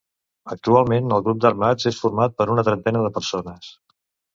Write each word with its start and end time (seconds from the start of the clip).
Actualment 0.55 1.11
el 1.19 1.21
grup 1.29 1.43
d'armats 1.45 1.89
és 1.95 2.03
format 2.07 2.37
per 2.41 2.51
una 2.57 2.67
trentena 2.71 3.07
de 3.09 3.17
persones. 3.23 3.75